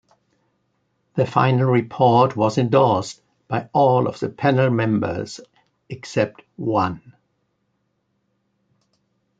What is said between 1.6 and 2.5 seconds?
report